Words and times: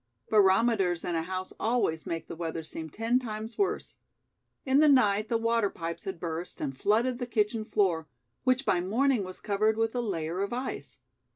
Barometers 0.31 1.03
in 1.03 1.13
a 1.13 1.21
house 1.21 1.53
always 1.59 2.07
make 2.07 2.27
the 2.27 2.35
weather 2.35 2.63
seem 2.63 2.89
ten 2.89 3.19
times 3.19 3.55
worse. 3.59 3.97
In 4.65 4.79
the 4.79 4.89
night 4.89 5.29
the 5.29 5.37
water 5.37 5.69
pipes 5.69 6.05
had 6.05 6.19
burst 6.19 6.59
and 6.59 6.75
flooded 6.75 7.19
the 7.19 7.27
kitchen 7.27 7.63
floor, 7.63 8.07
which 8.43 8.65
by 8.65 8.81
morning 8.81 9.23
was 9.23 9.39
covered 9.39 9.77
with 9.77 9.93
a 9.93 10.01
layer 10.01 10.41
of 10.41 10.53
ice. 10.53 11.01